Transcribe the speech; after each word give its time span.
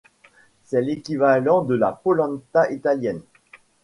C'est 0.63 0.81
l'équivalent 0.81 1.61
de 1.61 1.75
la 1.75 1.91
polenta 1.91 2.71
italienne. 2.71 3.21